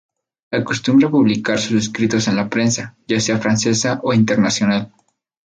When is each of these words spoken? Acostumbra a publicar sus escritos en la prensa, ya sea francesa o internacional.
Acostumbra 0.59 1.05
a 1.05 1.11
publicar 1.11 1.59
sus 1.59 1.79
escritos 1.83 2.27
en 2.27 2.35
la 2.35 2.49
prensa, 2.49 2.97
ya 3.07 3.19
sea 3.19 3.37
francesa 3.37 3.99
o 4.01 4.15
internacional. 4.15 4.91